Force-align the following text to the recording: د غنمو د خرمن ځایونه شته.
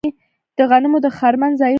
د 0.57 0.59
غنمو 0.69 0.97
د 1.05 1.07
خرمن 1.17 1.51
ځایونه 1.59 1.59
شته. 1.67 1.69